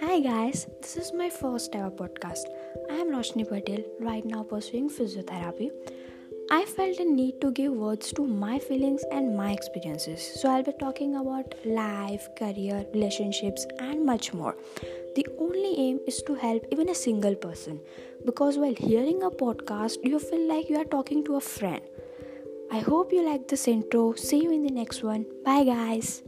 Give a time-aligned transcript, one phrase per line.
[0.00, 2.44] Hi guys, this is my first ever podcast.
[2.88, 5.70] I am Roshni Patel, right now pursuing physiotherapy.
[6.52, 10.22] I felt a need to give words to my feelings and my experiences.
[10.40, 14.56] So I'll be talking about life, career, relationships, and much more.
[15.16, 17.80] The only aim is to help even a single person
[18.24, 21.80] because while hearing a podcast, you feel like you are talking to a friend.
[22.70, 24.12] I hope you like this intro.
[24.14, 25.26] See you in the next one.
[25.44, 26.22] Bye, guys.